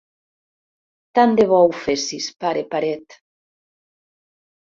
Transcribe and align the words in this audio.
Tant 1.19 1.35
de 1.39 1.45
bo 1.51 1.59
ho 1.65 1.75
fessis, 1.81 2.29
pare 2.45 2.63
paret. 2.73 3.19